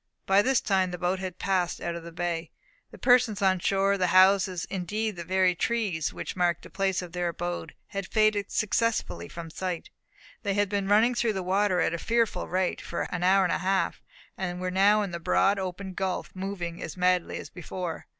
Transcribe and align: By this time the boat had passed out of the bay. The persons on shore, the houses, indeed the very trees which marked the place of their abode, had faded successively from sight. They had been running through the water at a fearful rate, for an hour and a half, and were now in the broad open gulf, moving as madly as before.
By 0.25 0.41
this 0.41 0.61
time 0.61 0.89
the 0.89 0.97
boat 0.97 1.19
had 1.19 1.37
passed 1.37 1.79
out 1.79 1.93
of 1.93 2.01
the 2.01 2.11
bay. 2.11 2.49
The 2.89 2.97
persons 2.97 3.39
on 3.43 3.59
shore, 3.59 3.99
the 3.99 4.07
houses, 4.07 4.65
indeed 4.65 5.15
the 5.15 5.23
very 5.23 5.53
trees 5.53 6.11
which 6.11 6.35
marked 6.35 6.63
the 6.63 6.71
place 6.71 7.03
of 7.03 7.11
their 7.11 7.27
abode, 7.27 7.75
had 7.89 8.07
faded 8.07 8.49
successively 8.49 9.27
from 9.29 9.51
sight. 9.51 9.91
They 10.41 10.55
had 10.55 10.69
been 10.69 10.87
running 10.87 11.13
through 11.13 11.33
the 11.33 11.43
water 11.43 11.79
at 11.81 11.93
a 11.93 11.99
fearful 11.99 12.47
rate, 12.47 12.81
for 12.81 13.03
an 13.13 13.21
hour 13.21 13.43
and 13.43 13.53
a 13.53 13.59
half, 13.59 14.01
and 14.39 14.59
were 14.59 14.71
now 14.71 15.03
in 15.03 15.11
the 15.11 15.19
broad 15.19 15.59
open 15.59 15.93
gulf, 15.93 16.31
moving 16.33 16.81
as 16.81 16.97
madly 16.97 17.37
as 17.37 17.51
before. 17.51 18.07